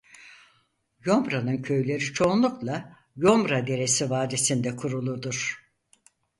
[1.05, 5.65] Yomra'nın köyleri çoğunlukla Yomra Deresi vadisinde kuruludur.